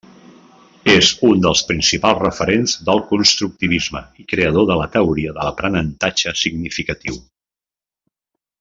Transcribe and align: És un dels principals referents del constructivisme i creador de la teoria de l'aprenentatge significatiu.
És 0.93 1.09
un 1.27 1.43
dels 1.43 1.59
principals 1.71 2.23
referents 2.23 2.73
del 2.87 3.03
constructivisme 3.11 4.03
i 4.23 4.25
creador 4.33 4.67
de 4.71 4.79
la 4.81 4.89
teoria 4.97 5.35
de 5.37 5.45
l'aprenentatge 5.49 6.35
significatiu. 6.47 7.21